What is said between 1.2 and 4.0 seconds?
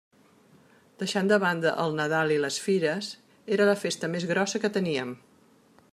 de banda el Nadal i les Fires, era la